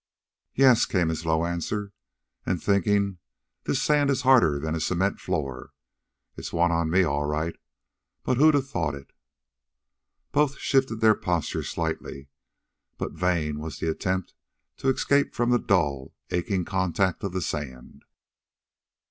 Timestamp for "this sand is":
3.65-4.23